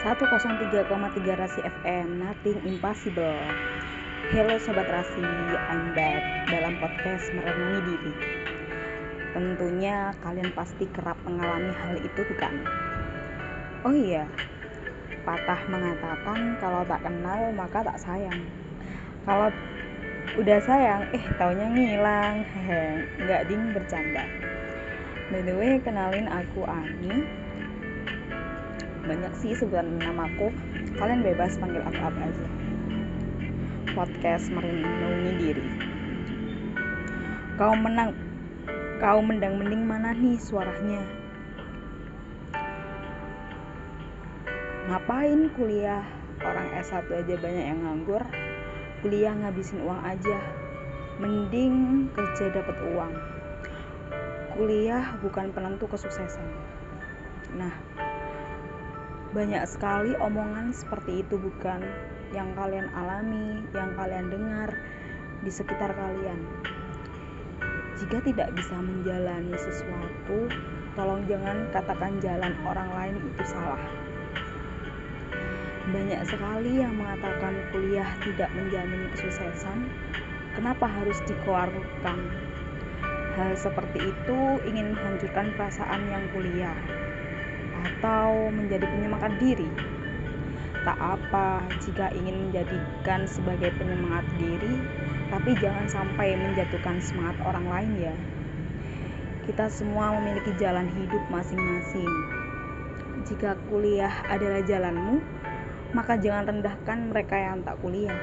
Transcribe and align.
103,3 0.00 0.88
Rasi 1.36 1.60
FM 1.60 2.24
Nothing 2.24 2.56
Impossible. 2.64 3.36
Hello 4.32 4.56
Sobat 4.56 4.88
Rasi, 4.88 5.20
I'm 5.20 5.92
back 5.92 6.48
dalam 6.48 6.80
podcast 6.80 7.28
Merenungi 7.36 7.80
Diri. 7.84 8.14
Tentunya 9.36 10.16
kalian 10.24 10.56
pasti 10.56 10.88
kerap 10.88 11.20
mengalami 11.28 11.68
hal 11.76 12.00
itu 12.00 12.20
bukan? 12.32 12.64
Oh 13.84 13.92
iya, 13.92 14.24
patah 15.28 15.68
mengatakan 15.68 16.56
kalau 16.64 16.80
tak 16.88 17.04
kenal 17.04 17.52
maka 17.52 17.84
tak 17.84 18.00
sayang. 18.00 18.40
Kalau 19.28 19.52
udah 20.40 20.58
sayang, 20.64 21.12
eh 21.12 21.24
taunya 21.36 21.68
ngilang. 21.68 22.40
Hehe, 22.56 23.04
nggak 23.20 23.52
ding 23.52 23.76
bercanda. 23.76 24.24
By 25.28 25.44
the 25.44 25.52
way, 25.60 25.76
kenalin 25.84 26.24
aku 26.24 26.64
Ani 26.64 27.49
banyak 29.10 29.34
sih 29.42 29.58
sebutan 29.58 29.98
namaku. 29.98 30.54
Kalian 30.94 31.26
bebas 31.26 31.58
panggil 31.58 31.82
aku 31.82 31.98
apa 31.98 32.20
aja. 32.30 32.46
Podcast 33.90 34.46
merindungi 34.54 35.32
diri. 35.34 35.66
Kau 37.58 37.74
menang. 37.74 38.14
Kau 39.02 39.18
mendang 39.18 39.58
mending 39.58 39.82
mana 39.82 40.14
nih 40.14 40.38
suaranya? 40.38 41.02
Ngapain 44.86 45.50
kuliah? 45.58 46.06
Orang 46.46 46.70
S1 46.78 47.10
aja 47.10 47.34
banyak 47.34 47.64
yang 47.66 47.82
nganggur. 47.82 48.22
Kuliah 49.02 49.34
ngabisin 49.34 49.82
uang 49.82 50.06
aja. 50.06 50.38
Mending 51.18 52.06
kerja 52.14 52.54
dapat 52.54 52.78
uang. 52.94 53.12
Kuliah 54.54 55.18
bukan 55.18 55.50
penentu 55.50 55.90
kesuksesan. 55.90 56.46
Nah 57.58 57.74
banyak 59.30 59.62
sekali 59.62 60.18
omongan 60.18 60.74
seperti 60.74 61.22
itu 61.22 61.38
bukan 61.38 61.86
yang 62.34 62.50
kalian 62.58 62.90
alami, 62.98 63.62
yang 63.70 63.94
kalian 63.94 64.26
dengar 64.26 64.74
di 65.46 65.50
sekitar 65.54 65.94
kalian. 65.94 66.42
Jika 68.02 68.18
tidak 68.26 68.50
bisa 68.58 68.74
menjalani 68.74 69.54
sesuatu, 69.54 70.50
tolong 70.98 71.22
jangan 71.30 71.70
katakan 71.70 72.18
jalan 72.18 72.58
orang 72.66 72.90
lain 72.90 73.16
itu 73.22 73.42
salah. 73.46 73.78
Banyak 75.94 76.22
sekali 76.26 76.82
yang 76.82 76.98
mengatakan 76.98 77.54
kuliah 77.70 78.10
tidak 78.26 78.50
menjamin 78.50 79.14
kesuksesan. 79.14 79.78
Kenapa 80.58 80.90
harus 80.90 81.18
dikeluarkan? 81.30 82.18
Hal 83.38 83.54
seperti 83.54 84.10
itu 84.10 84.38
ingin 84.66 84.90
menghancurkan 84.90 85.54
perasaan 85.54 86.02
yang 86.10 86.26
kuliah 86.34 86.99
atau 87.80 88.52
menjadi 88.52 88.84
penyemangat 88.84 89.32
diri. 89.40 89.68
Tak 90.80 90.96
apa 90.96 91.60
jika 91.84 92.08
ingin 92.16 92.48
menjadikan 92.48 93.28
sebagai 93.28 93.68
penyemangat 93.76 94.24
diri, 94.40 94.80
tapi 95.28 95.52
jangan 95.60 95.86
sampai 95.88 96.36
menjatuhkan 96.40 96.96
semangat 97.04 97.36
orang 97.44 97.66
lain 97.68 97.92
ya. 98.00 98.14
Kita 99.44 99.68
semua 99.68 100.16
memiliki 100.16 100.56
jalan 100.56 100.88
hidup 100.88 101.20
masing-masing. 101.28 102.08
Jika 103.28 103.60
kuliah 103.68 104.12
adalah 104.32 104.64
jalanmu, 104.64 105.20
maka 105.92 106.16
jangan 106.16 106.48
rendahkan 106.48 107.12
mereka 107.12 107.36
yang 107.36 107.60
tak 107.60 107.76
kuliah. 107.84 108.20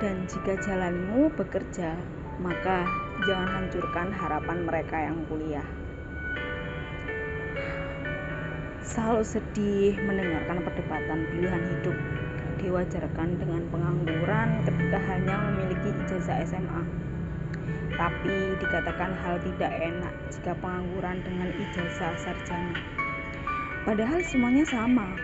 Dan 0.00 0.28
jika 0.28 0.56
jalanmu 0.60 1.32
bekerja, 1.36 1.96
maka 2.40 2.84
jangan 3.24 3.48
hancurkan 3.48 4.08
harapan 4.12 4.58
mereka 4.64 4.96
yang 5.00 5.24
kuliah. 5.28 5.64
Selalu 8.86 9.26
sedih 9.26 9.98
mendengarkan 9.98 10.62
perdebatan 10.62 11.26
pilihan 11.34 11.58
hidup 11.74 11.96
diwajarkan 12.62 13.34
dengan 13.34 13.66
pengangguran 13.74 14.62
ketika 14.62 15.02
hanya 15.10 15.34
memiliki 15.50 15.90
ijazah 16.06 16.46
SMA. 16.46 16.82
Tapi 17.98 18.54
dikatakan 18.62 19.10
hal 19.10 19.42
tidak 19.42 19.74
enak 19.74 20.14
jika 20.30 20.54
pengangguran 20.62 21.18
dengan 21.26 21.50
ijazah 21.50 22.14
sarjana. 22.14 22.78
Padahal 23.82 24.22
semuanya 24.22 24.62
sama. 24.62 25.18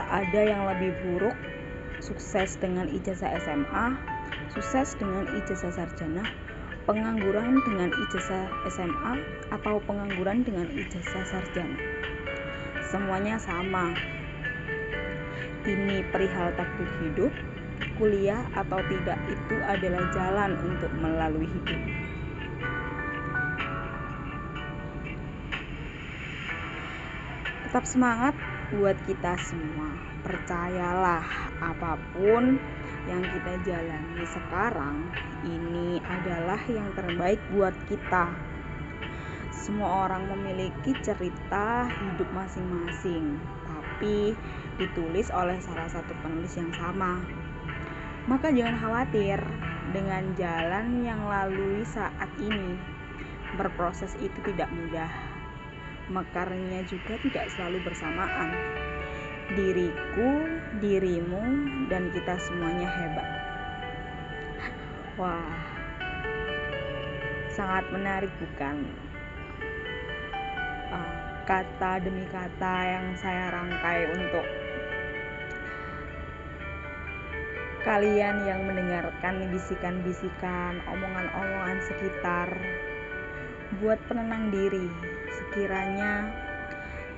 Tak 0.00 0.08
ada 0.08 0.40
yang 0.40 0.64
lebih 0.72 0.96
buruk 1.04 1.36
sukses 2.00 2.56
dengan 2.56 2.88
ijazah 2.88 3.36
SMA, 3.44 4.00
sukses 4.48 4.96
dengan 4.96 5.28
ijazah 5.28 5.76
sarjana, 5.76 6.24
pengangguran 6.88 7.60
dengan 7.68 7.92
ijazah 7.92 8.48
SMA, 8.72 9.12
atau 9.52 9.76
pengangguran 9.84 10.40
dengan 10.40 10.72
ijazah 10.72 11.28
sarjana 11.28 11.91
semuanya 12.92 13.40
sama. 13.40 13.96
Ini 15.64 16.04
perihal 16.12 16.52
takdir 16.60 16.90
hidup, 17.00 17.32
kuliah 17.96 18.44
atau 18.52 18.84
tidak 18.84 19.16
itu 19.32 19.56
adalah 19.64 20.04
jalan 20.12 20.52
untuk 20.60 20.92
melalui 21.00 21.48
hidup. 21.48 21.80
Tetap 27.64 27.88
semangat 27.88 28.36
buat 28.76 29.00
kita 29.08 29.40
semua. 29.40 29.96
Percayalah, 30.20 31.24
apa 31.64 31.96
pun 32.12 32.60
yang 33.08 33.24
kita 33.24 33.52
jalani 33.64 34.24
sekarang, 34.28 34.96
ini 35.48 35.96
adalah 36.04 36.60
yang 36.68 36.92
terbaik 36.92 37.40
buat 37.56 37.72
kita. 37.88 38.51
Semua 39.62 40.10
orang 40.10 40.26
memiliki 40.26 40.90
cerita 41.06 41.86
hidup 41.86 42.26
masing-masing, 42.34 43.38
tapi 43.62 44.34
ditulis 44.74 45.30
oleh 45.30 45.54
salah 45.62 45.86
satu 45.86 46.10
penulis 46.18 46.58
yang 46.58 46.74
sama. 46.74 47.22
Maka 48.26 48.50
jangan 48.50 48.74
khawatir 48.82 49.38
dengan 49.94 50.34
jalan 50.34 51.06
yang 51.06 51.22
lalui 51.30 51.86
saat 51.86 52.26
ini. 52.42 52.74
Berproses 53.54 54.18
itu 54.18 54.34
tidak 54.50 54.66
mudah. 54.74 55.14
Mekarnya 56.10 56.82
juga 56.90 57.14
tidak 57.22 57.46
selalu 57.54 57.86
bersamaan. 57.86 58.50
Diriku, 59.54 60.58
dirimu, 60.82 61.42
dan 61.86 62.10
kita 62.10 62.34
semuanya 62.50 62.90
hebat. 62.90 63.28
Wah, 65.22 65.54
sangat 67.54 67.86
menarik 67.94 68.34
bukan? 68.42 69.11
Kata 71.44 72.00
demi 72.00 72.24
kata 72.30 72.74
yang 72.86 73.06
saya 73.18 73.50
rangkai 73.50 74.08
untuk 74.14 74.46
kalian 77.82 78.46
yang 78.46 78.62
mendengarkan 78.62 79.50
bisikan-bisikan, 79.50 80.78
omongan-omongan 80.86 81.78
sekitar 81.82 82.48
buat 83.82 83.98
penenang 84.06 84.54
diri 84.54 84.86
sekiranya 85.34 86.30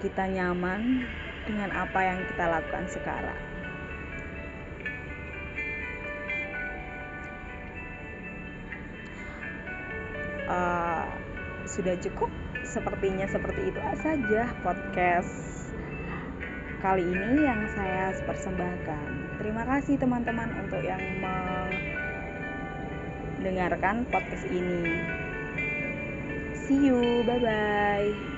kita 0.00 0.24
nyaman 0.24 1.04
dengan 1.44 1.70
apa 1.76 2.00
yang 2.00 2.20
kita 2.32 2.44
lakukan 2.48 2.86
sekarang. 2.88 3.53
Sudah 11.74 11.98
cukup 11.98 12.30
sepertinya 12.62 13.26
seperti 13.26 13.74
itu 13.74 13.80
saja 13.98 14.54
podcast 14.62 15.66
kali 16.78 17.02
ini 17.02 17.42
yang 17.42 17.66
saya 17.74 18.14
persembahkan. 18.22 19.40
Terima 19.42 19.66
kasih 19.66 19.98
teman-teman 19.98 20.54
untuk 20.62 20.84
yang 20.86 21.02
mendengarkan 23.40 24.06
podcast 24.06 24.46
ini. 24.46 25.02
See 26.54 26.78
you, 26.86 27.26
bye 27.26 27.42
bye. 27.42 28.24